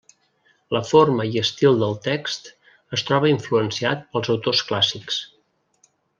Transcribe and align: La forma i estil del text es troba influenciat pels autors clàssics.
La 0.75 0.79
forma 0.91 1.25
i 1.33 1.37
estil 1.41 1.77
del 1.83 1.93
text 2.07 2.49
es 2.99 3.05
troba 3.11 3.31
influenciat 3.35 4.03
pels 4.17 4.33
autors 4.37 4.65
clàssics. 4.71 5.21